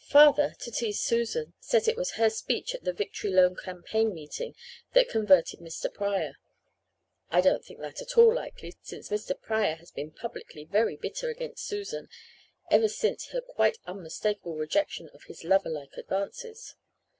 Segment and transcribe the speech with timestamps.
[0.07, 4.55] "Father, to tease Susan, says it was her speech at the Victory Loan Campaign meeting
[4.93, 5.93] that converted Mr.
[5.93, 6.37] Pryor.
[7.29, 9.39] I don't think that at all likely, since Mr.
[9.39, 12.09] Pryor has been publicly very bitter against Susan
[12.71, 16.73] ever since her quite unmistakable rejection of his lover like advances.